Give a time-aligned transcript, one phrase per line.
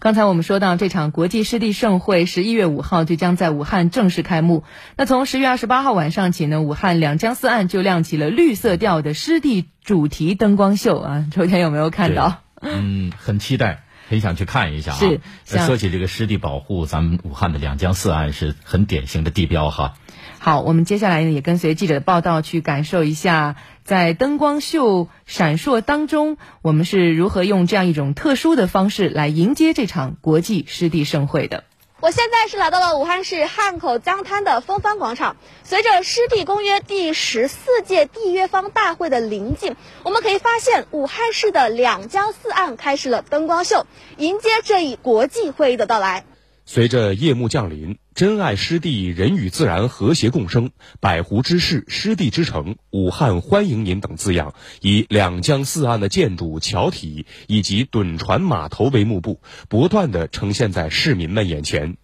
[0.00, 4.64] 刚才我们说到，这场国际湿地盛会十一月五号就将在武汉正式开幕。
[4.96, 11.26] 那从十月二十八号晚上起呢，武汉两江四岸就亮起了绿色调的湿地主题灯光秀啊！
[11.30, 12.38] 昨天有没有看到？
[12.62, 14.98] 嗯，很期待，很想去看一下啊。
[14.98, 15.20] 是。
[15.44, 19.94] 说起这个湿地保护，咱们武汉的两江四岸是很典型的地标哈。
[20.40, 31.64] 好，我们接下来呢也跟随记者的报道去感受一下，在灯光秀闪烁当中，我们是如何用这样一种特殊的方式来迎接这场国际湿地盛会的。
[32.10, 35.36] 现在是来到了武汉市汉口江滩的风帆广场。
[35.62, 43.86] 随着湿地公约第十四届缔约方大会的临近，我们可以发现武汉市的两江四岸开始了灯光秀，
[44.16, 46.24] 迎接这一国际会议的到来。
[46.72, 50.70] 随着夜幕降临，珍爱湿地，人与自然和谐共生，
[51.00, 61.96] 百湖之市，湿地之城，武汉欢迎您等字样，以两江四岸的建筑、桥体以及趸船码头为幕布，不断的呈现在市民们眼前。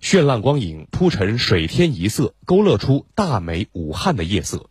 [0.00, 4.70] 绚烂光影铺陈水天一色，勾勒出大美武汉的夜色。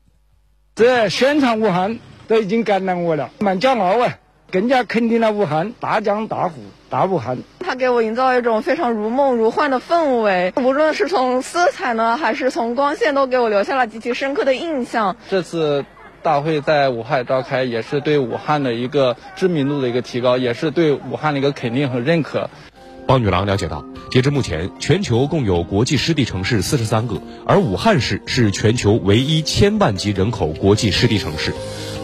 [0.74, 4.18] 这宣传武汉都已经感染我了，蛮骄傲啊！
[4.50, 7.38] 更加肯定了武汉大江大湖大武汉。
[7.74, 15.18] 它给我营造一种非常如梦如幻的氛围，无论是从色彩呢，还是从光线，都给我留下了极其深刻的印象。
[15.28, 15.84] 这次
[16.22, 22.48] 大会在武汉召开，也是对武汉的一个知名度的一个提高，也是对武汉的一个肯定和认可。
[23.08, 31.52] 包女郎了解到，截至目前，全球共有国际湿地城市四十三个，而武汉市是全球唯一千万级人口国际湿地城市。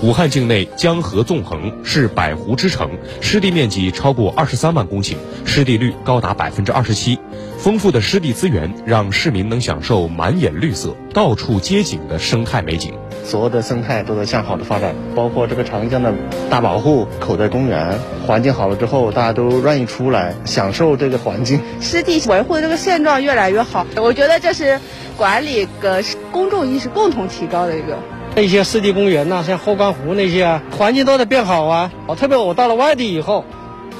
[0.01, 7.19] 武汉境内江河纵横，是百湖之城，湿地面积超过二十三万公顷，湿地率高达百分之二十七。
[7.57, 12.93] 丰富的湿地资源让市民能享受满眼绿色、到处皆景的生态美景。
[13.25, 16.13] 所有的生态都在向好的发展，包括这个长江的
[16.49, 21.59] 大保护、口袋公园，环境好了之后，大家都愿意出来享受这个环境。
[21.81, 24.79] 湿地维护的这个现状越来越好，我觉得这是
[25.17, 27.97] 管理跟公众意识共同提高的一个。
[28.37, 31.91] 一些湿地公园呐，像后官湖那些啊，环境都在变好啊。
[32.07, 33.43] 哦，特别我到了外地以后，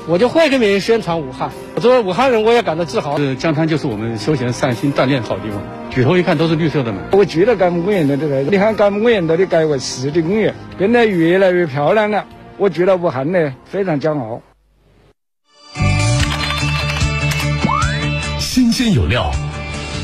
[0.07, 1.49] 我就会跟别人宣传武汉。
[1.75, 3.17] 我作为武汉人，我也感到自豪。
[3.17, 5.61] 这江滩就是我们休闲、散心、锻炼好地方。
[5.89, 6.99] 举头一看都是绿色的嘛。
[7.11, 12.23] 我觉得干部公园的这个，你看干部公园都得改为湿地公园，变得越来越漂亮了。
[12.57, 14.41] 我觉得武汉呢，非常骄傲。
[18.39, 19.31] 新鲜有料，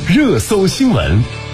[0.07, 1.44] 热搜新闻。